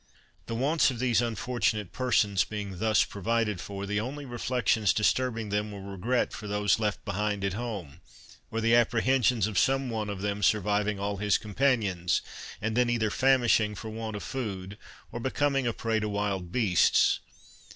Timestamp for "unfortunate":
1.21-1.91